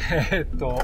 [0.00, 0.78] はい、 えーっと、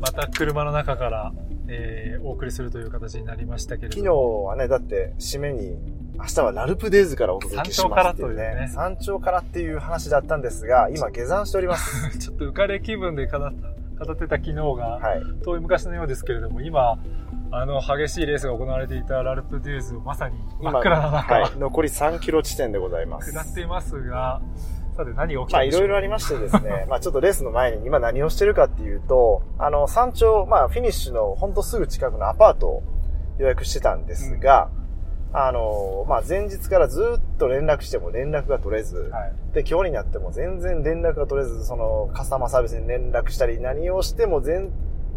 [0.00, 1.32] また車の中から、
[1.68, 5.78] えーお送りするという形になりましたけれど昨日はね、だって、締めに、
[6.18, 8.68] 明日はラルプデイズからお届けしますっていう山頂からというねね。
[8.68, 12.18] 山頂からっていう話だったんですが、今下山しております。
[12.18, 15.22] ちょっと浮かれ気分で語った語ってた昨日が、はい。
[15.44, 16.98] 遠い昔のようですけれども、今、
[17.50, 21.58] あの、激しいレースが行われていたラルプデューズをまさに真っ暗な中、はい。
[21.58, 23.32] 残り3キロ地点でございます。
[23.32, 24.40] 下っていますが、
[24.98, 25.80] さて何が起きまあいたんでしょう？
[25.82, 32.82] ろいろありましてですね、 まあちょっとレースの前に今何をしてるかっていうと、あの山頂、まあフィニッシュのほんとすぐ近くのアパートを
[33.38, 34.70] 予約してたんですが、
[35.32, 39.54] あの、まあ前日からずっと連絡しても連絡が取れず、はい。
[39.54, 44.72] で、今日になっても全然連絡が取れず、そのカスタマーサービスに連絡したり、何をしても全、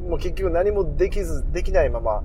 [0.07, 2.21] もう結局何もできず、できないまま、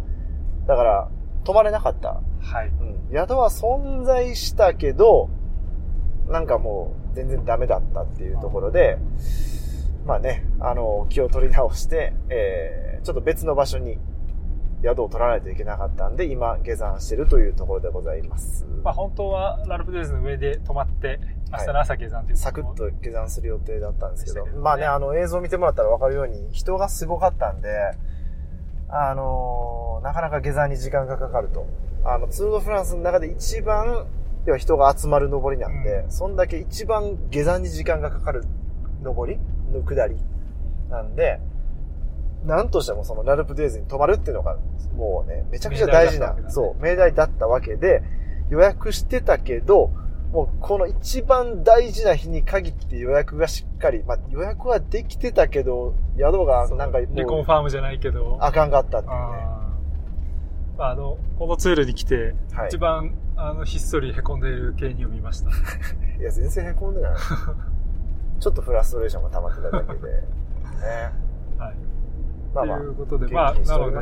[0.66, 1.08] だから、
[1.44, 2.20] 泊まれなかった。
[2.40, 2.68] はい。
[2.68, 3.14] うん。
[3.14, 5.30] 宿は存在したけど、
[6.28, 8.98] なんかもう全然ダメだったっていうところで、
[10.04, 13.98] まあね、あの、気を取り直して、えー、ちょっと別の場所に
[14.82, 18.66] 宿を取らないといけなかったんで、今下山してるというところでございます。
[18.84, 21.18] まあ本当はラルプデューズの上で泊まって、
[21.50, 27.68] 明日の朝下山というサクッと下山する予定だったんですけど、けどねまあね、あの映像見てもらったらわかるように人がすごかったんで、
[28.88, 31.66] あのーなかなか下山に時間がかかると。
[32.04, 34.06] あの、ツール・ド・フランスの中で一番、
[34.46, 36.10] 要は人が集まる登りなんで、うん。
[36.10, 38.44] そんだけ一番下山に時間がかかる
[39.02, 39.38] 登り
[39.72, 40.16] の下り
[40.88, 41.40] なんで、
[42.44, 44.56] なんとしてもそのラルプデイズに泊まるっていうのが、
[44.96, 46.44] もうね、めちゃくちゃ大事な、ね。
[46.48, 48.02] そう、命題だったわけで、
[48.48, 49.90] 予約してたけど、
[50.30, 59.18] もうこの一番大事な日に限って予約がしっかり、まあ予約はできてたけど、宿がなんかリコンファームじゃないけど、あかんかったっていうね。
[59.18, 60.78] あー。
[60.78, 62.68] まあ、あの、このツールに来て、はい。
[62.68, 65.50] 一番、あの、ひっそり凹んでいる系にを見ました。
[66.18, 67.16] いや、全然凹んでない。
[68.40, 70.10] ちょっとフラストレーションが溜まってただけで。
[70.10, 70.22] ね。
[71.58, 71.74] はい。
[72.54, 73.96] まあまあということで、まあ、なので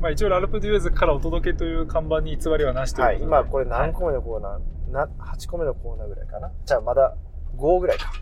[0.00, 3.26] まあ一応ラルプデューズからお届けという看板に偽りはなしというはい、ことで。
[3.26, 6.52] 今これ何個目のコーナー、な、8個目のコーナーぐらいかな？
[6.64, 7.16] じゃあまだ
[7.56, 8.12] 5ぐらいか。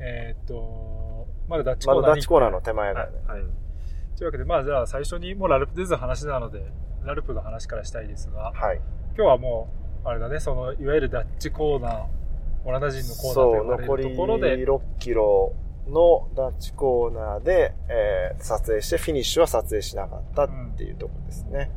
[0.00, 2.10] えーっと、まだダッチコまーナーに。
[2.10, 3.18] だダッチコーナーの手前だよね。
[3.28, 3.50] はいはい
[4.16, 6.64] というわけで、まあじゃあ最初にもうラルプデューズの話なので、
[7.04, 8.80] ラルプの話からしたいですが、はい。
[9.16, 9.68] 今日はも
[10.04, 12.04] う、あれだね、その、いわゆるダッチコーナー、
[12.66, 15.54] オランダ人のコーナーと呼ばれ残りるところで、6キロ
[15.88, 21.70] のダッチコーナーで、えー撮影して、フィニッシュは撮影しなかったっていうところですね。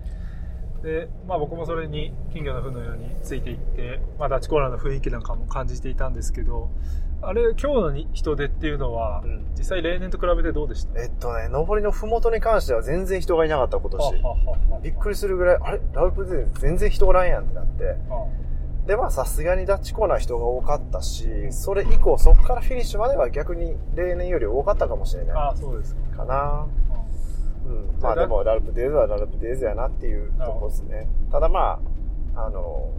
[0.83, 6.69] で、まあ僕もそれに金魚の糞のようについていって、まあダッチコーナーの雰囲気なんかも感じていたんですけど、
[7.21, 11.01] あれ、今日のに人出っていうのは、うん実際例年と比べてどうでした？
[11.03, 14.23] えっとね、上りのふもとに関しては全然人がいなかった今年。
[14.23, 15.81] はははびっくりするぐらい、あれ？
[15.91, 17.83] ラルプで全然人おらんやんってなって。
[17.83, 18.29] は
[18.87, 26.01] で、まあさすがにダッチコーナー人が多かったし、それ以降、そこからフィニッシュまでは逆に例年より多かったかもしれあなあ、そうですか。
[26.13, 26.67] いかな。
[27.65, 28.01] うん。
[28.01, 31.09] まあでも、ラルプデイズはラルプデイズやなっていうところですね。
[31.31, 31.81] ただま
[32.33, 32.89] あ、あの、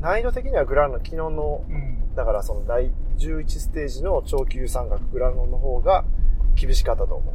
[0.00, 2.14] 難易度的にはグラノ、昨日の、うん。
[2.16, 6.04] だからその第11ステージの長級三角グラノの方が
[6.54, 7.34] 厳しかったと思う。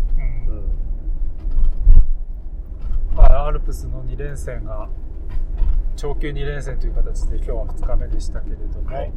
[0.49, 0.51] う。
[0.51, 0.63] うんん。
[3.15, 4.89] まあ、アルプスの2連戦が、
[5.95, 9.11] 長級2連戦という形で今日は2日目でしたけれども、はい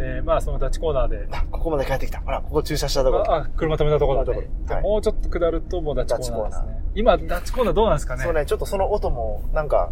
[0.00, 2.20] えーまあそのダッチコーナーで、あ、ここまで帰ってきた。
[2.20, 3.32] ほら、ここ駐車したところ。
[3.32, 4.38] あ、あ車止めたところだね。
[4.38, 6.82] はいでもうちょっと下るともうダッチコーナーですダッチコーね。
[6.94, 8.22] 今、ダッチコーナーどうなんですかね？
[8.24, 9.90] そうね、ちょっとその音も、なんか、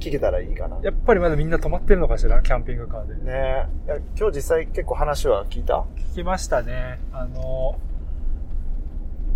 [0.00, 0.78] 聞けたらいいかな。
[0.82, 3.14] やっぱりまだみんな止まってるのかしら、キャンピングカーで。
[3.16, 5.84] ねいや今日実際結構話は聞いた？
[6.12, 7.00] 聞きましたね。
[7.12, 7.78] あの、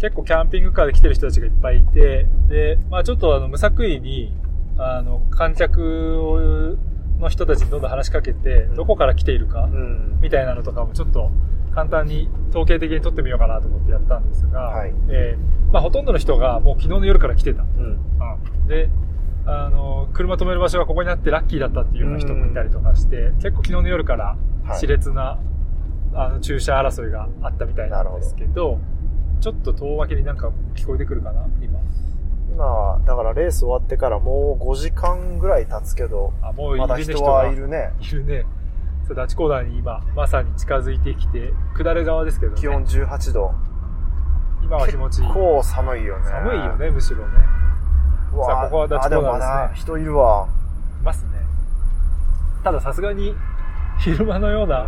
[0.00, 4.34] 結構キャンピングカーで来てる人たちがいっぱいいて、で、まあちょっとあの、無作為に、
[4.78, 6.78] あの、観客
[7.19, 10.19] の人たちにどんどん話しかけて、どこから来ているか、ん。
[10.21, 11.31] みたいなのとかもちょっと
[11.75, 17.62] 簡単に統計的に取ってみようかなと思ってやったんですが、はいえーまあほとんどの人がもう昨日の夜から来てた。
[17.62, 17.68] うん。
[17.68, 18.89] うんで、
[19.47, 25.39] あの、車止める場所がここにあってラッキーだったっていうような人もいたりとかして、結構昨日の夜からはい熾烈な、
[26.15, 28.78] あの駐車争いがあったみたいなんですけど、
[29.41, 31.81] ちょっと遠巻きになんか聞こえてくるかな、今。
[32.53, 37.33] 今は、だからレース終わってからもう5時間ぐらい経つけど、あ、もういまだるね、人人が。
[37.33, 37.93] はいるね。
[38.01, 38.45] いるね。
[39.07, 42.60] そうダッチコーナーに今、まさに近づいてきて、下る側ですけどね。
[42.60, 43.53] 気温18度。
[44.63, 45.27] 今は気持ちいい。
[45.27, 46.25] 結構寒いよね。
[46.27, 47.59] 寒いよね、むしろね。
[48.47, 50.48] さあここはダッチコーナーですね人いるわ。
[51.00, 51.30] いますね。
[52.62, 53.34] たださすがに、
[53.98, 54.86] 昼間のような、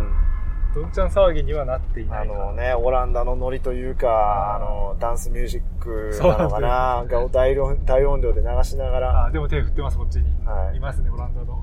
[0.73, 9.25] どんちゃん騒ぎにはなっていないかあのね、オランダのノリというか、あの、ダンスミュージックなのかな、が大音大音量で流しながら。
[9.25, 10.25] あ、でも手振ってます、こっちに。
[10.45, 11.53] はいいますね、オランダの。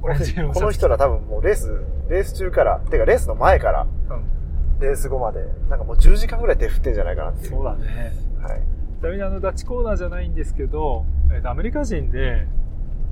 [0.00, 4.38] オこの人ら多分もうレース、レース中から、てかレースの前から、うん
[4.80, 5.40] レース後まで。
[5.68, 7.50] なんかもう10時間ぐらい手振ってんじゃないかなっていう。
[7.50, 8.12] そうだね。
[8.40, 8.62] はい。
[8.98, 12.46] ちなみにあの、ダッチコーナーじゃないんですけど、えっ、と、アメリカ人で、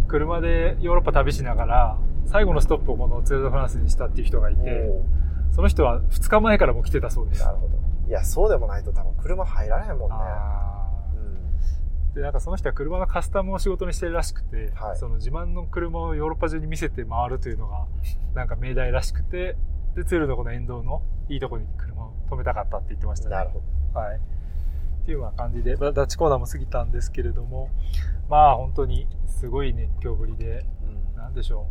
[0.08, 5.04] 車でヨーロッパ旅しながら、最後のストップをこのツール・ド・フランスにしたっていう人がいて、お
[5.54, 7.42] その人は2日前からもう来てたそうです。
[7.42, 7.74] ーなるほど。
[8.08, 10.16] いや、そうでもないと多分車入られへんもんね。
[12.16, 17.86] で、なんかその人は車のカスタムを仕事にしてるらしくて、はいその自慢の車をヨーロッパ中に見せて回るというのが、
[18.34, 19.56] なんか命題らしくて、
[19.94, 23.36] で、ツールのこの沿道のいいとこに車を止めたかったって言ってましたね。
[23.36, 23.60] なるほ
[23.94, 24.00] ど。
[24.00, 24.20] はい。
[25.06, 27.70] っていうような感じで、まあダッチコーナーも過ぎたんですけれども、
[28.28, 30.64] まあ本当にすごい熱狂ぶりで、
[31.14, 31.68] うんなんでしょ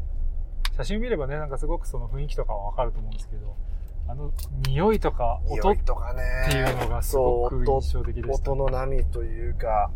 [0.72, 0.76] う。
[0.78, 3.58] 写真を見ればね、なんかすごくその雰囲気とかはわかると思うんですけど、
[4.08, 4.32] あの、
[4.66, 6.22] 匂いとか音匂っいとかね。
[6.50, 8.54] ていうのがすごく印象的でした。
[8.54, 9.92] 音の波というか、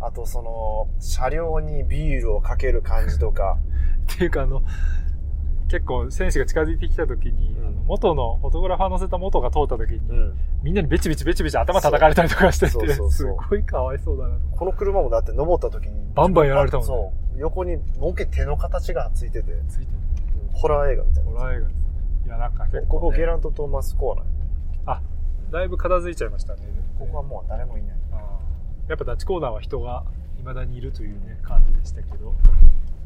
[0.00, 3.56] あとその、車両にビールをかける感じとか、
[4.12, 4.62] っていうかあの、
[5.72, 10.38] 結構選手が近づいてきた時に、うんあの元のフォトグラファー乗せた元が通った時に、うん。
[10.62, 14.56] みんなにベチベチベチベチ頭叩かれたりとかしてて、そうそうそうすごいかわいそうだなと。
[14.56, 17.38] この車もだって登った時に、バンバンやられたもんねそう。
[17.40, 19.88] 横にのけ手の形がついてて、ついてる。
[19.92, 20.02] うん
[20.52, 21.30] ホラー映画みたいな。
[21.30, 21.84] ホラー映画ですね。
[22.26, 24.24] いや、なんか結構、ね、ここゲラント・トーマス・コーナー。
[24.86, 25.02] あ、
[25.50, 26.60] だいぶ片付いちゃいましたね。
[26.98, 27.96] ここはもう誰もいない。
[28.88, 30.04] やっぱダッチコーナーは人が
[30.38, 32.34] 未だにいるというね、感じでしたけど、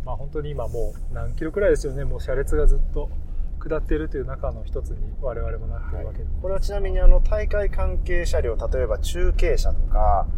[0.06, 3.10] まあ本当に今もう何キロくらいですよね、もう車列がずっと
[3.58, 6.24] 下っているという中の一つに我々もなっているわけで。
[6.40, 10.28] これはちなみにあの大会関係車両、例えば中継車とか、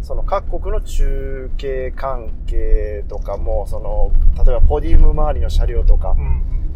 [0.00, 4.10] その各国の中継関係とかも、その、
[4.42, 6.16] 例えばポディウム周りの車両とか。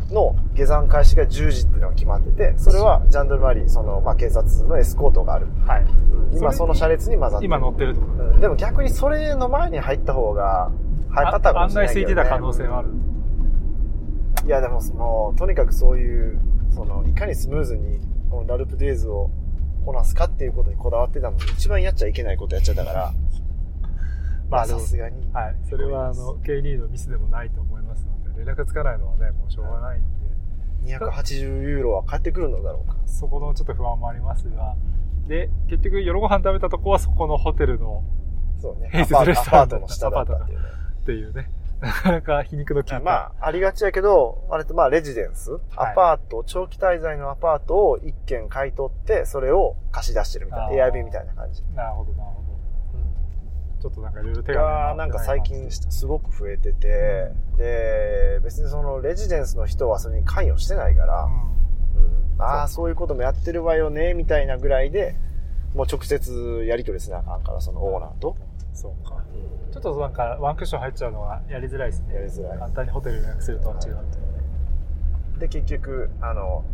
[0.08, 5.48] の下山開始が10時っていうのが決まってて、それはジャンドルマリー、その、まあ、警察のエスコートがある。
[5.66, 5.86] はい。
[6.32, 7.46] 今その車列に混ざってる。
[7.46, 8.24] 今乗ってるところ。
[8.26, 10.70] うんでも逆にそれの前に入った方が、
[11.16, 12.22] 早かったかも案内しれないけど、ね。
[12.22, 12.88] 空いてた可能性はある。
[14.46, 16.38] いや、でもその、とにかくそういう、
[16.70, 17.98] その、いかにスムーズに、
[18.30, 19.30] このラルプデイズを
[19.84, 23.12] こなすかっていうことにこだわってたのに、一番やっちゃいけないことやっちゃったから、
[24.50, 25.28] まあ、さすがに。
[25.32, 25.56] はい。
[25.68, 30.02] それは、あの、K2 のミスでもないと思いますので、連絡つかないのはね、もうしょうがないん
[30.84, 32.96] で、280ユーロは返ってくるのだろうか。
[33.06, 34.76] そこのちょっと不安もありますが、
[35.26, 38.04] で、結局夜ご飯食べたとこはそこのホテルの
[38.60, 38.90] そうね。
[38.92, 40.64] 併設ストランアパートの下だったっていうね。
[41.06, 41.48] っていうね、
[41.80, 42.98] なかなか皮肉の効いた。
[42.98, 50.74] まあ、ありがちやけど、あれってまあ、レジデンス、アパート、長期滞在のアパートを一軒買い取って、それを貸し出してるみたいな、あー。
[50.74, 51.62] エアビーみたいな感じ。
[51.76, 52.46] なるほど、なるほど。
[53.80, 62.42] ちょっとなんかいろいろ手いがなんか最近すごく増えてて、で、別にそのレジデンスの人はそれに関与してないから、ううん。
[62.42, 65.14] ああ、そういうこともやってるわよね、みたいなぐらいで、
[65.74, 68.30] もう直接やり取りせなあかんから、そのオーナーと。
[68.30, 68.34] ん、
[68.74, 69.15] そうか。
[69.72, 72.14] ちょっとなんかワンクッション入っちゃうのはやりづらいですね。
[72.14, 74.00] やりづらい簡単にホテル予約するとは違うというね。
[75.38, 76.64] で、結局、あの、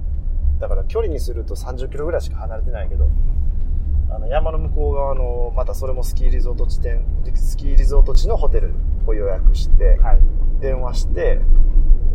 [0.61, 3.09] だから距離にすると30キロぐらいしか離れてないけど、
[4.11, 7.05] あの山の向こう側の、またそれもスキーリゾート地点、
[7.35, 8.75] スキーリゾート地のホテル
[9.07, 10.19] を予約して、はい。
[10.61, 11.41] 電話して、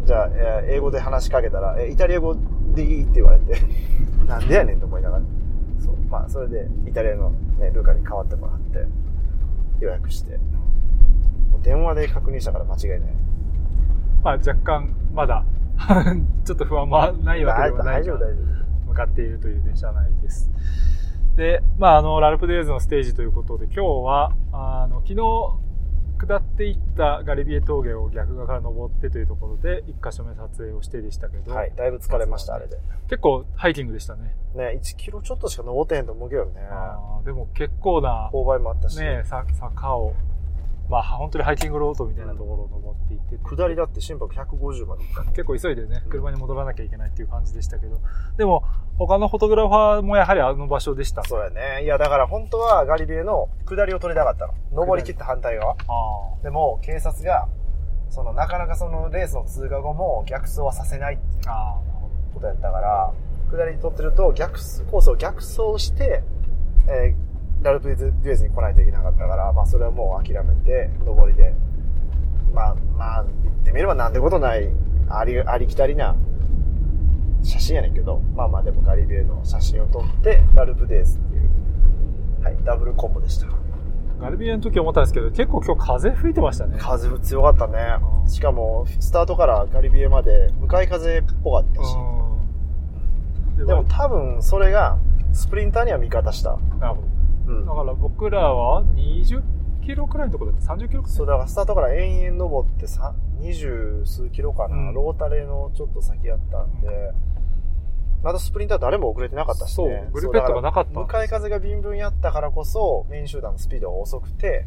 [0.05, 2.37] じゃあ、えー英語で話しかけたら、え、イタリア語
[2.73, 3.55] でいいって言われて、
[4.25, 5.23] なんでやねんと思いながら。
[5.79, 5.95] そう。
[6.09, 8.87] まあ、それで、イタリアのね、ルカに代わってもらって、
[9.79, 10.37] 予約して、
[11.51, 13.09] もう電話で確認したから間違いない。
[14.23, 15.45] まあ若干まだ
[16.45, 18.41] ちょっと不安もないわけではないが大丈夫、大丈
[18.87, 20.49] 向かっているという電車内です。
[21.35, 25.66] で、まああの、ラルプデイズのステージということで、今日は、あの、昨日、
[26.17, 31.55] 下っていったガリビエ峠を逆側から登ってというところで、一箇所目撮影をしてでしたけど、夫。
[31.55, 31.73] はい。
[31.75, 32.77] だいぶ疲れました、あれで。
[33.09, 34.35] 結構ハイキングでしたね。
[34.55, 36.61] ね、1キロちょっとしか登ってへんと思うけどね。
[36.69, 38.99] あーでも結構な、勾配もあったし。
[38.99, 40.13] ね、さ坂を、
[40.89, 45.03] まあ本当にハイキングロードみたいなところを登っていってて、下りだって心拍150まで。
[45.31, 47.99] 結構急いでねう、ん車に戻らなきゃいけないっていう感じでしたけど、
[48.37, 48.63] でも
[48.97, 51.23] 他のフォトグラファーもやはりあの場所でした。
[51.23, 51.83] そうやね。
[51.83, 54.53] いや、だから本当はガリビエの下りを取りたかったの。
[54.73, 55.73] 登り切った反対側。
[55.73, 57.47] あでも、警察が、
[58.09, 63.13] その、なかなかそのレースの通過後も逆走はさせないっていうことやったから、
[63.51, 66.23] 下り取ってると逆走、コースを逆走して、
[66.87, 67.26] えー
[67.61, 71.53] ラルプデュエズに来ないといけなかったから、まあそれはもう諦めて、上りで。
[72.53, 74.69] まあ、まあ、言ってみればなんてことない、
[75.09, 76.15] あり、ありきたりな
[77.43, 81.49] 写真やねんけど、まあまあでもガリビエの写真を撮って、ラルプデーズっていう、
[82.43, 83.47] はい、ダブルコンボでした。
[83.47, 83.53] ど。
[84.19, 86.77] ガルビエの時思ったんですけど、結構今日風吹いてましたね。
[86.79, 88.25] 風強かったねう。
[88.25, 91.95] んしかも、スタートからガリビエまで向かい風っぽかったし。
[91.95, 93.57] うん。
[93.57, 94.97] ででも多分それが、
[95.33, 96.57] スプリンターには味方した。
[96.79, 97.01] なるほ
[97.47, 97.65] うん。
[97.65, 97.75] ど。
[97.75, 99.41] だから僕らは20
[99.85, 101.15] キロくらいのところだって30キロくらい。
[101.15, 104.93] そう、だからスタートから延々登ってさ、二十数キロかな、うん。
[104.93, 107.11] ロータレのちょっと先やったんで、
[108.23, 109.73] まだスプリンター誰も遅れてなかったしね。
[109.75, 114.65] そうグルペットがなかった向かい風がビンビンやったからこそ、メイン集団のスピードが遅くて、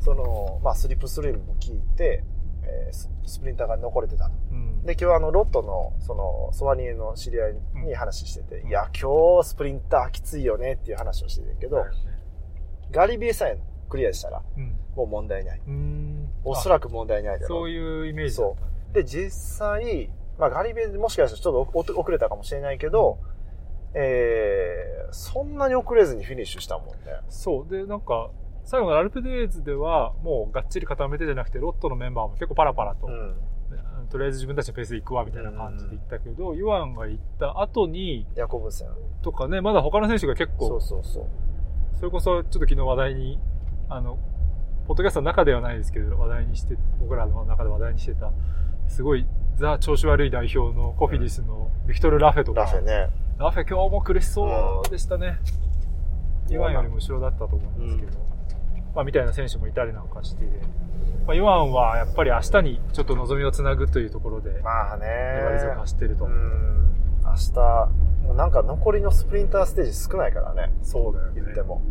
[0.00, 2.24] その、まあ、スリップスルームも効いて、
[2.62, 4.32] えーススプリンターが残れてたと。
[4.52, 4.82] うん。
[4.84, 7.54] で、今日あの、ロットの、その、ソワニエの知り合い
[7.86, 8.68] に話してて、うん。
[8.68, 11.84] いや、今日スプリンターきついよねっていう話をしてるけど、
[12.90, 15.60] ガリビエさえクリアしたら、うんもう問題ない。
[15.66, 17.60] うんおそらく問題ないだろう。
[17.60, 23.18] そういうイメージだったねで、実際、まあ、ガリベでもしかしたらちょっと遅遅れたかもしれないけど、
[23.94, 26.94] えー、そんなに遅れずにフィニッシュしたもんね。
[27.28, 27.70] そう。
[27.70, 28.30] で、なんか、
[28.64, 33.36] 最後のアルペデーズでは、もうがっちり固めてじゃなくて、ロットのメンバーも結構パラパラと、うん。
[34.08, 38.88] とりあえず自分たちのペースで行くわ、みたいな感じで行ったけど、ユアンが行った後に、ヤコブセン。
[39.22, 41.26] とかね、まだ他の選手が結構、そうそうそう。
[41.96, 43.38] それこそちょっと昨日話題に、
[43.88, 44.18] あの、
[44.86, 48.30] ポッドキャストの中ではないですけど、話題にして、僕らの中で話題にしてた、
[48.88, 49.26] すごい、
[49.56, 53.08] ザ調子悪い代表のコフィディスのビクトル・ラフェとか、ラフェね。
[53.38, 55.38] ラフェ今日も苦しそうでしたね。
[56.48, 58.18] ユアンよりも後ろだったと思うんですけど、
[58.94, 60.44] まあみたいな選手もいたりなんかして、
[61.26, 65.06] まあユアンはやっぱり明日にちょっと望みをつなぐというところで、まあね。
[65.38, 66.26] 粘り強く走ってると。
[66.26, 66.95] うん。
[67.30, 67.90] 明日、
[68.26, 70.72] もうなんか残りのスプリンターステージ少ないからね。
[70.82, 71.42] そうだよね。
[71.42, 71.82] 言っても。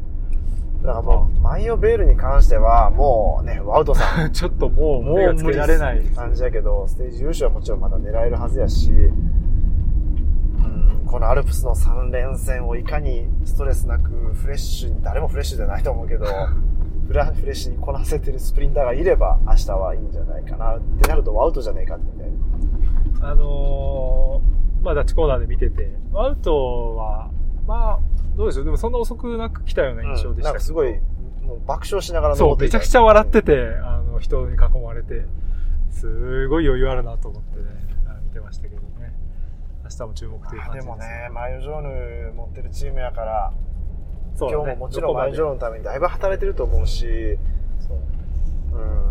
[0.82, 6.02] だからもう、マイオベールに関しては、もうね、ワウトさん、 ちょっともうも目がつけられない。
[6.16, 16.26] 感じやけど、ステージ優勝はもちろんまだ狙えるはずやし、うん、このアルプスの3連戦をいかにストレスなくフレッシュに、誰もフレッシュじゃないと思うけど、
[17.08, 20.76] フラフレッシュにこなせてるスプリンターがいれば、明日はいいんじゃないかな。
[20.76, 22.32] ってなると、アウトじゃねえかってね。
[23.22, 27.32] あのーまあダッチコーナーで見てて、アウトは、
[27.66, 28.00] まあ、
[28.38, 28.66] どうでしょう。
[28.66, 31.00] でもそんな遅くなく来たような印象でしたけど、なんかすごい、
[31.42, 33.56] もう爆笑しながらそう、めちゃくちゃ笑ってて。
[33.56, 35.26] て、あの、人に囲まれて、
[35.90, 37.66] すごい余裕あるなと思ってね、
[38.08, 39.14] あ見てましたけどね。
[39.84, 40.86] 明日も注目という感じです。
[40.86, 43.54] でもね、マヨジョーヌ持ってるチームやから、
[44.36, 47.40] そうだね今日ももちろんマヨジョーどヌのためにだいぶ働いてると思うし、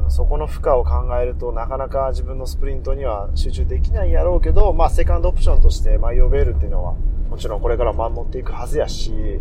[0.07, 6.95] ん、そこの負荷を考えるとなかなか自分のスプリントには集中できないやろうけど、まあセカンドオプションとしてマイオベールっていうのは
[7.31, 9.41] もちろんこれから守っていくはずやし、ね、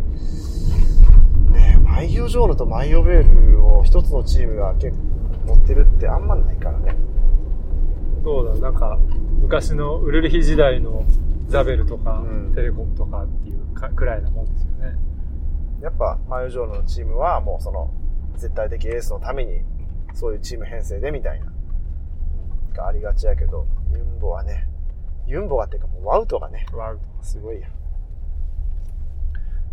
[1.84, 5.14] マイオジョーヌとマイオベールを一つのチームが結構
[5.46, 6.86] 持ってるってあんまないからね。
[6.86, 6.98] まで
[8.24, 8.98] どうだ、なんか、
[9.40, 11.04] 昔のウルルヒ時代の
[11.48, 14.96] ザベルとか、うんテレコムとかっていうかくらいなもんですよね。
[15.82, 17.90] やっぱマイオジョーヌのチームはもうその
[18.36, 19.60] 絶対的エースのために
[20.14, 21.54] そういうチーム編成でみたいな、うん
[22.74, 24.66] がありがちやけど、ユンボはね、
[25.26, 27.68] ユンボがっていうかもうワウトがね、ワウトすごいや。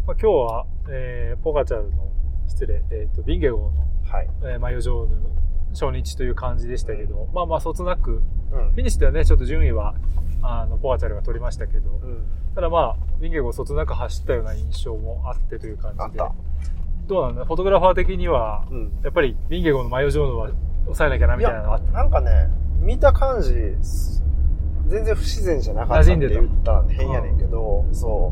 [0.08, 2.12] まあ、今日は、えーポガチャルの、
[2.48, 4.28] 失礼、えっ、と、ビンゲゴーはい。
[4.42, 5.16] の、えーマヨジョーヌ、
[5.74, 8.22] 初日という感じでしたけど、まあまあ、そつなく、
[8.52, 9.96] うんフィニッシュではね、ちょっと順位は、
[10.42, 12.26] あの、ポガチャルが取りましたけど、うん。
[12.56, 16.24] ただまあ、ビンゲゴーそつなく走ったような印象もあってという感じで。
[17.12, 18.92] どうなんだフォトグラファー的には、うん。
[19.04, 20.50] やっぱりビンゲゴーのマヨジョーヌは
[20.86, 22.48] 抑えなきゃなみたいなのがあって、なんかね、
[22.80, 23.54] 見た感じ、
[23.84, 24.24] す
[24.88, 28.32] 全然不自然じゃなかったって言ったら変やねんけど、そ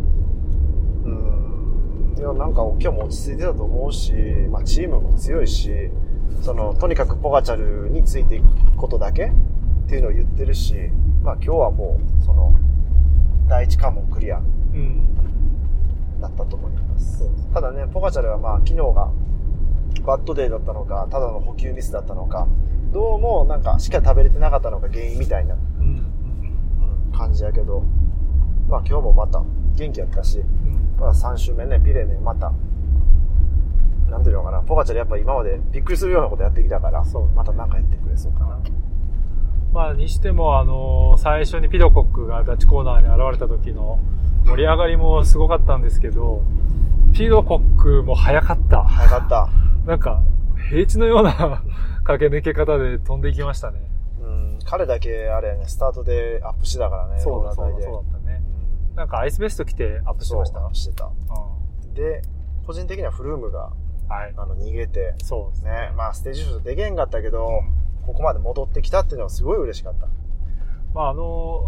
[1.04, 1.10] う。
[1.10, 2.16] うん。
[2.18, 4.14] いや、なんか今日も落ち着いてたと思うし、
[4.50, 5.72] まあチームも強いし、
[6.42, 8.46] その、とにかくポガチャルについていく
[8.78, 9.32] ことだけっ
[9.90, 10.74] ていうのを言ってるし、
[11.22, 12.56] まあ今日はもう、その、
[13.50, 14.42] 第一関門クリアう
[14.78, 15.06] ん。
[16.20, 17.30] だったと思います。
[17.54, 19.12] ただね、ポガチャルはまあ昨日が
[20.06, 22.48] バッドデーだったのか、ただの補給ミスだったのか、
[22.92, 27.12] どうもなんかしっかり食べれてなかったのが原因みたいなうん。
[27.16, 27.84] 感じやけど、
[28.68, 29.44] まあ今日もまた
[29.76, 30.96] 元気やったし、うん。
[31.00, 32.52] まあ3週目ね、ピレネまた、
[34.10, 38.60] なんていうのかな、ポガチャルやっぱ今までびっくりするようなことやってきたから、そうまたなんかやってくれそうかな。
[39.72, 44.00] まあ、にしても、あの最初にピドコックがダッチコーナーに現れた時の
[44.46, 46.42] 盛り上がりもすごかったんですけど、
[47.14, 48.84] ピドコックも早かった。
[48.84, 49.50] 早かった。
[49.86, 50.22] なんか、
[50.70, 51.64] 平地のような
[52.04, 53.80] 駆け抜け方で飛んでいきましたね。
[54.22, 58.42] うん、彼だけあれやね、スタートでアップしてたからね、そうだ、そうだ、そうだったね。
[58.54, 60.60] うんなんかアイスベスト着てアップしてました？
[60.60, 61.06] アップしてた。
[61.06, 61.10] う
[61.96, 62.22] で、
[62.68, 64.12] 個人的にはフルームが、ん。
[64.12, 64.34] はい。
[64.36, 67.80] あの、逃げて、そうですね、まあ、ステージ上できへんかったけど、うん
[68.10, 70.08] ここまで戻ってきたっていうのはすごい嬉しかった。
[70.96, 71.62] まあ、あの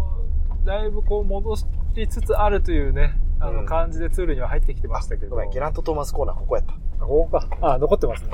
[0.64, 1.54] だいぶこう戻
[1.94, 5.36] りつつあるというね、あうんの感じでツールには入ってきてましたけど。
[5.36, 6.72] ごめん、ゲラント・トーマスコーナーここやった。
[6.72, 7.48] あここか。
[7.60, 8.30] あ、残ってますね。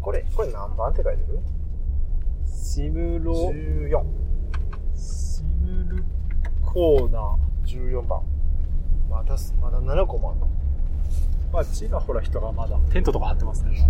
[0.00, 1.40] これ、これ何番って書いてる？
[2.46, 4.02] シムロ、?14。
[4.94, 6.04] シムル
[6.64, 7.36] コーナー。
[7.66, 8.22] 14番。
[9.10, 10.48] まだす、まだ7個もあるの？
[11.52, 13.88] まあ、ちらほら人がまだ、テントとか張ってますね。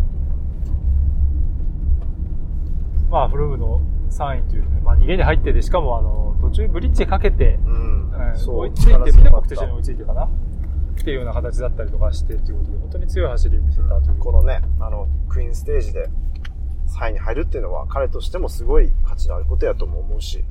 [3.10, 7.96] まあ、フルームの3位というね、まあ、逃げに入ってて、しかもあの、途中ブリッジかけて、うん
[8.36, 10.24] 追いついて、ピタコクに追いついてかな？
[10.24, 10.28] っ
[11.04, 14.18] ていうような形だったりとかしてっていうことで、本当に強い走りを見せたという。
[14.18, 16.08] このね、あの、クイーンステージで
[16.98, 20.44] 3位に入るっていうのは彼としてもすごい価値のあることやとも思うし、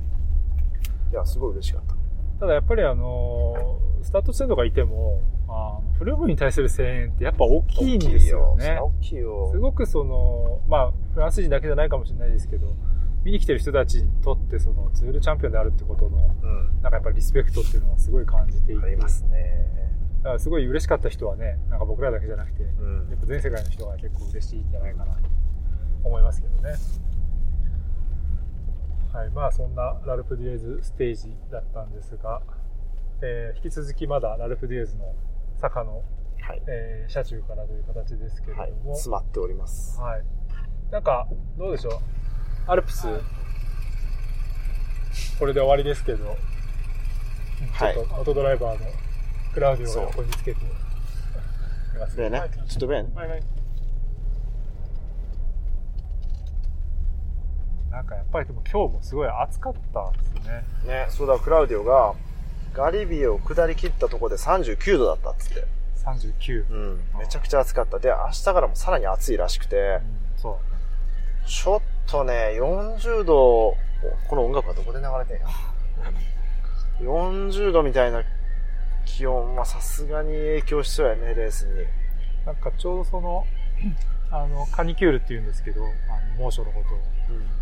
[1.11, 1.95] いや、すごい嬉しかった。
[2.39, 8.77] ただやっぱりあのスタート地点とかいても、あのフルームに対する声援ってやっぱ大きいんですよね。
[8.79, 9.49] 大きいよ。
[9.51, 12.75] すごくその、まあ、フランス人だけじゃないかもしれないですけど、
[13.25, 16.81] 見に来てる人たちにとってそのツールチャンピオンであるってことの、うん。
[16.81, 18.85] なんかやっぱりリスペクトっていうのはすごい感じていて。
[18.85, 19.65] ありますね。
[20.19, 25.19] だからすごい嬉しかった人はね、なんか僕らだけじゃなくて、うんやっぱ全世界の人が結構嬉しいんじゃないかなと
[26.03, 26.75] 思いますけどね。
[29.11, 32.41] はい、まあそんなラルプ・デュエーズステージだったんですが、
[33.23, 35.15] えー引き続きまだラルプ・デュエーズの
[35.59, 36.03] 坂の、
[36.41, 36.61] はい。
[36.67, 38.71] えー車中からという形ですけれどはい。
[38.83, 39.99] も、詰まっております。
[39.99, 40.23] はい。
[40.91, 41.27] なんか、
[41.57, 41.93] どうでしょう？
[42.67, 43.07] アルプス、
[45.37, 46.25] これで終わりですけど、
[47.73, 48.91] はいちょっと元ドライバーの
[49.53, 50.67] クラウディオを横につけてい
[51.99, 53.13] ますでね、ちょっとベン。
[53.13, 53.43] はいはい。
[57.91, 60.63] なんかやっぱりでも今日もすごい暑かったですね。
[60.87, 62.15] ね、そうだ、クラウディオが、
[62.73, 65.65] ガリビエを下り切ったところで39度だったっつって。
[66.03, 66.65] 39。
[66.71, 66.99] うん。
[67.19, 67.99] めちゃくちゃ暑かった。
[67.99, 70.01] で、明日からもさらに暑いらしくて、
[70.35, 70.59] うん、そ
[71.45, 73.77] ちょっとね、40度、お
[74.27, 75.47] この音楽はどこで流れてんや
[77.01, 78.23] ？40度みたいな
[79.05, 81.71] 気温はさすがに影響しそうやね、レースに。
[81.81, 81.87] う。
[82.45, 83.45] なんかちょうどその、
[84.31, 86.99] あの、カニキュールって言うんですけど、あの猛暑のことを。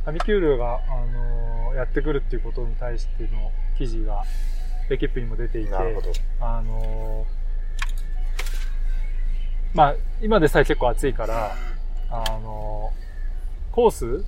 [0.05, 4.23] カニキュールが、あのやってくるっていうことに対しての記事が、
[4.89, 6.11] レキップにも出ていて、なるほど。
[6.39, 7.25] あの
[9.73, 11.55] まあ、今でさえ結構暑いから、
[12.11, 12.91] あの
[13.73, 14.23] コースうん。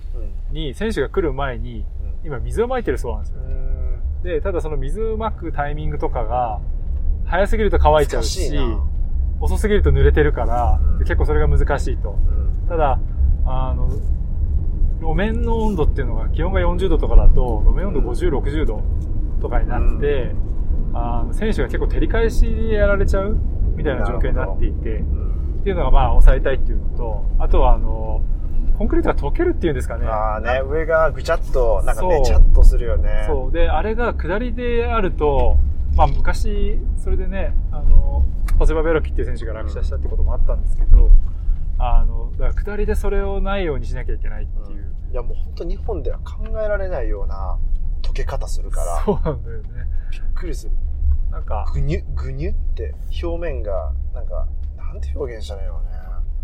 [0.54, 1.86] に選手が来る前に、
[2.24, 3.42] 今水をまいてるそうなんですよ。
[3.42, 4.24] うん。
[4.24, 6.60] で、ただその水をまくタイミングとかが、
[7.26, 8.52] 早すぎると乾いちゃうし
[9.40, 12.12] 遅すぎると濡れてるから、結構それが難しいと。
[12.12, 12.68] うん。
[12.68, 13.00] ただ、
[13.46, 13.90] あの、
[15.00, 18.82] 路面の温度っていうのが気温が40度とかだと、路面温度50、60度
[19.42, 20.34] とかになって、
[20.94, 23.38] あの選手が結構照り返しでやられちゃう
[23.76, 25.60] みたいな状況になっていて、うん。
[25.60, 28.22] っていうのがまあ抑えたいっていうのと、あとはあの、
[28.78, 30.06] コンクリートが溶けるっていうんですかね。
[30.08, 33.26] ああね、上がぐちゃっと、なんかねちゃっとするよね。
[33.28, 33.52] そう。
[33.52, 35.58] で、あれが下りであると、
[35.96, 38.26] まあ昔、それでね、あの、
[38.60, 41.10] ホセバ・ベロキっていう選手が落車したってこともあったんですけど、
[41.78, 44.78] あの、だから下りでそれをないようにしなきゃいけないっていう。
[44.78, 47.58] うんいやもう本当日本では考えられないような
[48.02, 49.68] 溶け方するから、そうなんだよね。
[50.12, 50.74] びっくりする。
[51.32, 55.95] なんか、ぐにゅ、ぐにゅって表面が、なんか、なんて表現したらいいのね。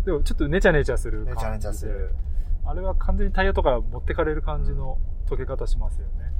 [0.04, 1.34] でもちょっとネチャネチャする感じで。
[1.34, 2.14] ねちゃねちゃする。
[2.64, 6.32] あれは完全にタイヤとか持ってかれる感じの溶け方しますよね。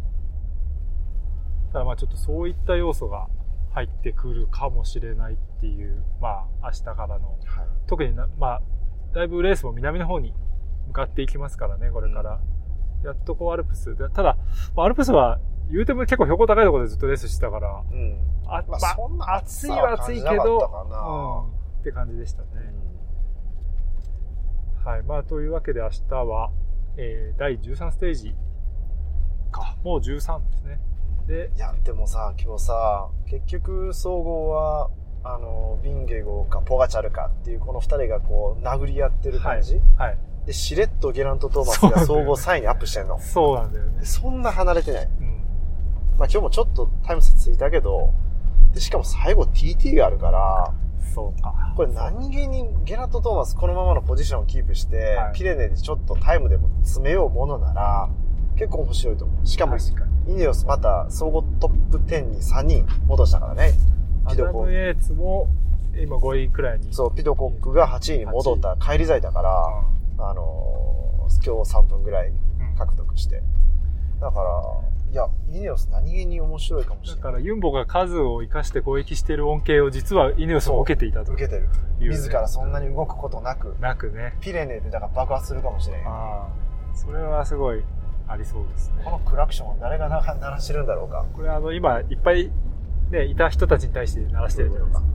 [1.72, 3.28] ただまあちょっとそういった要素が
[3.72, 7.66] 入ってくるかもしれないっていう、まあ明日からの、はい。
[7.86, 8.62] 特にな、まあ、
[9.14, 10.34] だいぶレースも南の方に
[10.88, 12.40] 向かっていきますからね、これから。
[13.02, 14.36] やっとこうアルプスで、ただ、
[14.76, 18.18] まあアルプスは言うても結構標高高いところでずっとレースしてたから、うん。
[18.46, 22.48] あまあそんな暑暑いさはは暑いけど、うん、って感じでしたね。
[24.84, 25.02] はい。
[25.02, 26.50] まあ、というわけで明日は、
[26.96, 28.34] えー、第13ステージ
[29.50, 29.76] か。
[29.84, 30.80] もう13ですね。
[31.26, 34.90] で、いや、でもさ、今日さ、結局、総合は、
[35.24, 40.18] あの、ビンゲゴかポガチャルかっていう、この二人がこう、殴り合ってる感じ、はい。
[40.46, 43.20] で、しれっとゲラント・トーマスが総合3位にアップしてんの。
[43.20, 44.06] そうなんだよねで。
[44.06, 45.04] そんな離れてない。
[45.04, 45.28] うん。
[46.18, 48.10] まあ今日もちょっとタイム差ついたけど、
[48.74, 50.74] で、しかも最後 TT があるから、
[51.12, 51.72] そうか。
[51.76, 58.08] これ何気にゲラント・トーマスこのままのポジションをキープして、はいピレネでちょっとタイムでも詰めようものなら、
[58.56, 59.46] 結構面白いと思う。
[59.46, 59.76] しかも。
[60.26, 63.72] イネオスまた総合トップ10に3人戻したからね。
[64.30, 65.48] ピドコム・エーツも
[66.00, 66.92] 今5位くらいに。
[66.92, 69.50] そう、ピドコックが8位に戻った帰り咲いたから、
[70.18, 71.02] うあのー
[71.44, 72.34] 今日3分ぐらいん。
[72.34, 73.42] うん獲得して。
[74.20, 74.50] だから、
[75.12, 77.32] いや、イネオス何気に面白いかもしだれない。
[77.32, 81.68] からユンボが数を生かして攻撃している恩恵を実はイネオスも受けていたと受けてる。
[82.00, 84.34] 自らそんなに動くことなく、なくね。
[84.40, 86.04] ピレネでだから爆発するかもしれん。
[86.04, 86.96] こああ。
[86.96, 87.84] それはすごい
[88.26, 89.04] ありそうですね。
[89.04, 91.26] のクラクションを誰がな鳴らしてるんだろうか。
[91.34, 92.50] これあの今いっぱい
[93.10, 95.06] ね、いた人たちに対して鳴らしてるじゃないですか。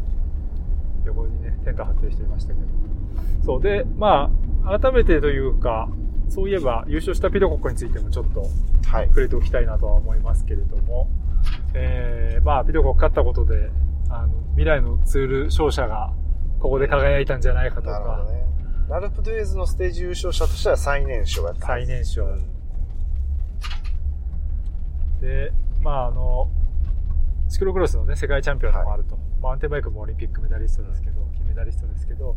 [1.05, 2.67] 横にね、テント張ってる人いましたけど。
[3.43, 4.29] そうで、ま
[4.63, 5.89] あ、改めてというか、
[6.29, 8.43] そういえば優勝したピドコッコについてもちょっと
[8.87, 9.07] はい。
[9.07, 11.09] 触れておきたいなとは思いますけれども、
[11.73, 13.69] えー、まあ、ピドコッコ勝ったことで、
[14.09, 16.13] あの、未来のツール勝者が
[16.59, 18.47] ここで輝いたんじゃないかとか、なるほどね。
[18.89, 21.67] ラルプ・ドゥエーズのステージ優勝者としては最年少やった。
[21.67, 22.45] 最年少うん
[25.19, 26.49] で、まああの、
[27.49, 29.17] シクロクロスのね、世界チャンピオンでもあると。
[29.41, 32.35] マウンテンバイクもオリンピックメダリストですけど、金メダリストですけど、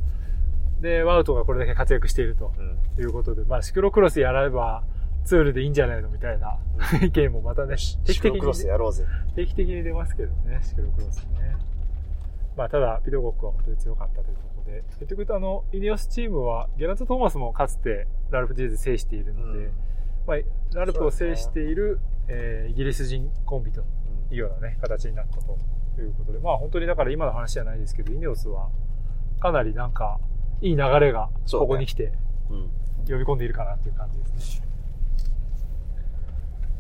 [0.81, 3.03] で、ワウトがこれだけ活躍しているとうん。
[3.03, 4.83] いうことで、まあシクロクロスやれば
[5.25, 6.59] ツールでいいんじゃないのみたいな
[7.01, 9.05] う意見もまたね、シ定期的にクロクロスやろうぜ。
[9.37, 11.57] 定期的に出ますけどね、シクロクロスね。
[12.57, 19.73] まあ、ただ、ピドゴックは本当に強かったというところで、結局、あの、イネオスチームは、ゲラント・トーマスもかつてラルプ・ディーズ制しているので、うん。
[20.27, 20.39] まあ、
[20.75, 23.81] ラルプを制している、えーイギリス人コンビと
[24.31, 25.59] いうようなね、形になったと
[26.01, 28.69] いうことで、まあ、本当にだから今の話じゃないですけど、イネオスは、
[29.41, 30.19] かなりなんか、
[30.61, 32.13] いい流れが、ここに来て、
[32.51, 32.71] うん。
[33.09, 34.67] 呼び込んでいるかなっていう感じですね。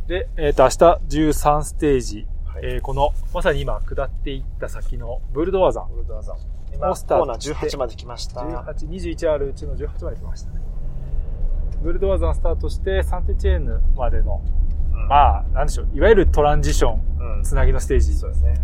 [0.06, 5.92] で、えっ、と、明日13ステージ、はいえーこの、まさに今下っていった先のブルドワザン。
[5.94, 6.36] ウルトラザン。
[6.74, 8.40] 今、オスターコーナー18まで来ました。
[8.40, 10.60] 18、21あるうちの18まで来ましたね。
[11.82, 14.42] ブルドワザンスタートして、サンテチェーヌまでの、
[14.92, 17.42] うんまあ、なんでしょう、いわゆるトランジション、うん。
[17.44, 18.14] つなぎのステージ。
[18.14, 18.54] そうですね。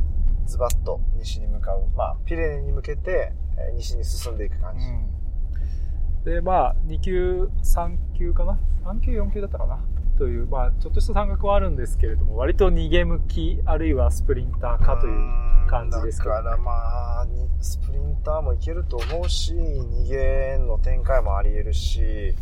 [0.47, 1.85] ズバッと西に向かう。
[1.97, 4.87] まあ、ピレネに向けて、えー西に進んでいく感じ。
[4.87, 6.25] うん。
[6.25, 9.79] で、まあ、2級、3級かな ?3 級、4級だったかな？
[10.19, 22.35] という、まあ、ちょっとした山岳はあるんですけれども、割と逃げ向き、あるいはスプリンターかという感じですかだからまあ、にスプリンターもいけると思うし、逃げの展開もあり得るし、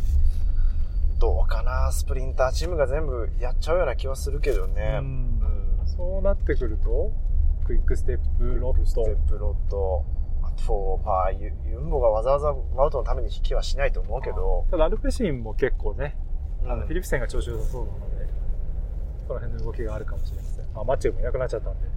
[1.19, 4.99] どうかな、スプリンターチームが全部やっちゃうような気はするけどね。
[4.99, 5.05] うん。
[5.81, 5.87] うん。
[5.87, 7.11] そうなってくると、
[7.65, 8.85] クイックステップ、ロット。
[8.85, 10.05] ステップ、ロット、
[10.57, 16.17] あと、まあ、ユユンボがわざわざワウトのために引きはしないと思うけど、ただアルペシンも結構ね、
[16.63, 18.27] あのうんフィリプセンが調子良さそうなので、
[19.27, 20.65] その辺の動きがあるかもしれません。
[20.73, 21.87] まあ、マッチェもいなくなっちゃったんで、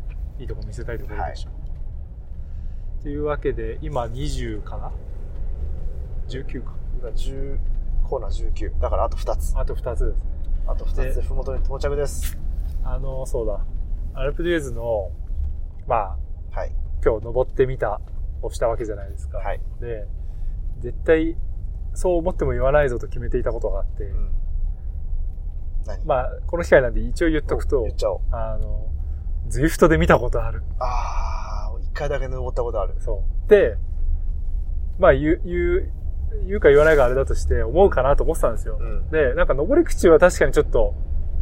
[0.41, 3.03] いいとこ見せたいところでしょう。
[3.03, 4.93] というわけで、今20かな
[6.29, 6.73] ?19 か。
[7.01, 7.59] 今10、
[8.09, 8.81] コーナー19。
[8.81, 9.57] だからあと2つ。
[9.57, 10.31] あと2つですね。
[10.67, 12.37] あと2つでふもとに到着です。
[12.85, 13.65] あの、そうだ。
[14.15, 15.11] アルプデューズの、
[15.87, 16.73] まあ、はい。
[17.05, 18.01] 今日登ってみた、
[18.43, 19.39] をしたわけじゃないですか。
[19.39, 19.61] はい。
[19.81, 20.07] で、
[20.81, 21.37] 絶対、
[21.95, 24.31] そう思っても言わないぞと決めていたことがあって、うん。
[25.87, 26.05] 何？
[26.05, 27.87] まあ、この機会なんで一応言っとくと。
[28.31, 28.87] あの、
[29.49, 30.63] ズイフトで見たことある。
[30.79, 32.95] あー、一回だけ登ったことある。
[33.01, 33.51] そう。
[33.51, 33.77] で、
[34.99, 35.91] まあ言う、言う、
[36.47, 38.77] 言うか言わないかあれだとして思うかなと思ってたんですよ。
[38.79, 39.11] うん。
[39.11, 40.95] で、なんか登り口は確かにちょっと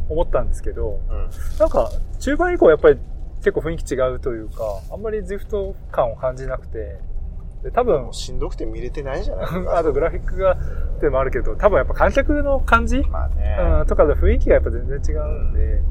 [0.09, 1.31] 思ったんですけど、うん。
[1.59, 2.99] なんか中盤以降やっぱり
[3.39, 6.99] 結構雰囲気違うというか、あんまりズイフト感を感じなくて、
[7.63, 9.47] で多分しんどくて見れてないんじゃない
[9.79, 13.57] あとグラフィックがってもあるけど、多分やっぱ観客の感じ、まあね。
[13.81, 15.83] うん、とかで雰囲気がやっぱ全然違うんで、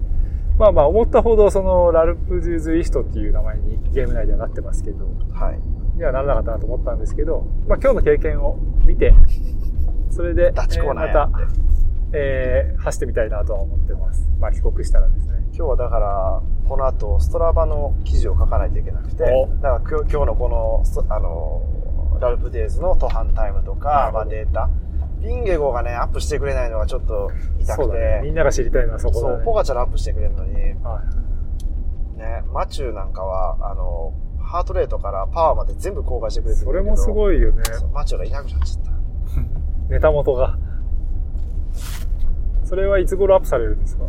[0.58, 5.60] まあまあ思ったほどそのラルプ・デュ・ズイフトっていう名前にゲーム内ではなってますけど、はい。
[5.96, 9.14] にはならなかったなと思ったんですけど、まあ今日の経験を見て、
[10.10, 10.54] それで、
[10.94, 11.30] また
[12.14, 14.30] えー走ってみたいなとは思ってます。
[14.40, 15.35] まあ帰国したらですね。
[15.58, 21.62] 今日はだから、この後、ストラバの記事を書かないといけなくて、おだから今日のこのあの、
[22.20, 24.70] ラルプデイズの途半タイムとか、まあデータ、
[25.22, 28.20] ピンゲゴがね、アップしてくれないのがちょっと痛くそうだね。
[28.24, 29.46] みて、んなが知りたいのはそこそう、だね。
[29.46, 31.04] ポガチャラアップしてくれるのに、ね、はい
[32.52, 37.64] マチューなんかは、あの、ハートレートからパワーまで全部公開してくれてるそれもすごいよね。
[37.74, 38.92] そうマチューがいなくなっちゃった。
[39.90, 40.58] ネタ元が。
[42.64, 44.06] それはいつ頃アップされるんですか？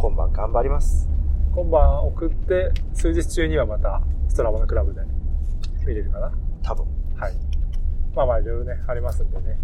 [0.00, 1.10] 今晩頑張ります。
[1.54, 5.02] 今晩送って、数日中にはまた、ストラバのクラブで
[5.86, 6.32] 見れるかな
[6.62, 6.86] 多分。
[7.16, 7.34] はい。
[8.14, 9.58] まあまあいろいろね、ありますんでね。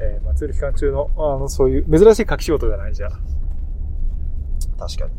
[0.00, 3.10] えー、まあツール期間中の、あの、そういう珍しい書き仕事じゃないじゃん。
[3.10, 3.16] ね。
[4.76, 5.12] 確かに。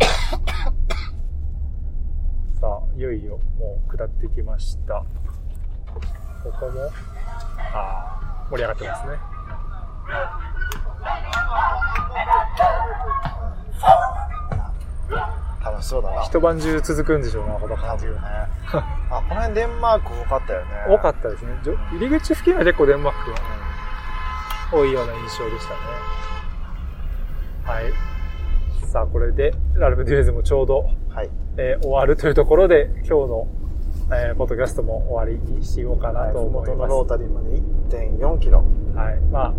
[2.60, 5.04] さあ、いよいよもう下ってきました。
[6.44, 6.82] ここも、
[7.74, 9.16] ああ、盛り上がってますね。
[15.82, 16.22] そうだな。
[16.22, 18.12] 一晩中続くんでしょうな、この感じが。
[19.10, 20.66] あ、この辺デンマーク多かったよね。
[20.88, 21.50] 多かったですね。
[21.92, 23.36] 入り口付近は結構デンマークが
[24.72, 25.80] 多いような印象でしたね。
[27.64, 27.92] はい。
[28.86, 31.30] さあ、これで、ラルブデュエーズもちょうど、はい。
[31.56, 33.48] えー終わるというところで、今日の、
[34.12, 36.90] えーポッドキャストも終わりにしようかなと思い元のます。
[36.90, 37.48] ロータリーまで
[38.18, 38.64] 1.4キロ
[38.94, 39.20] はい。
[39.30, 39.54] ま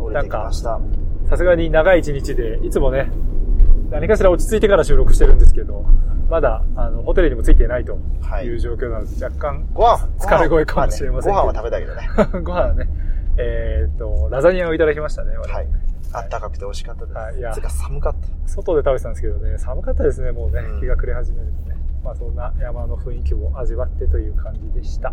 [0.00, 0.74] 降りてきました。
[0.74, 0.80] あ、
[1.28, 3.10] さすがに長い一日で、いつもね、
[3.92, 5.84] 何かしら落ち着いてから収録してるんですけど、
[6.30, 12.08] まだ、あの、ホテルにもついてないとはいいう状況なので、若干、ご飯、疲れ声かもしれませんけどご飯は食べたけどね。
[12.42, 12.88] ご飯はね、
[13.36, 15.68] えーっと、ラザニアをいただきましたね、はい。
[16.14, 17.16] あったかくて美味しかったです。
[17.16, 18.48] はいいや寒かった。
[18.48, 21.76] 外で食べてたんですけどね、寒かったですね、もうね、うん日が暮れ始めるとね。
[22.04, 25.12] まあそんな山の雰囲気を味わってという感じでした。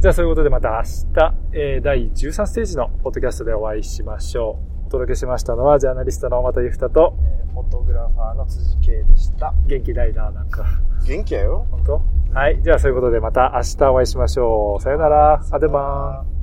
[0.00, 0.82] じゃあそういうことでまた明
[1.14, 4.73] 日、えー第13ステージのポッドキャストでお会いしましょう。
[4.94, 9.52] お届けしましたのは、ジャーナリストの又ゆふたと、えーフォトグラファーの辻圭でした。
[9.66, 10.64] 元気ないな、なんか。
[11.04, 11.66] 元気やよ。
[11.70, 12.00] 本当？
[12.32, 12.62] はい。
[12.62, 14.82] じゃあそういうことでまた明日お会いしましょう。
[14.82, 15.40] さよなら。
[15.50, 16.33] アデバーン。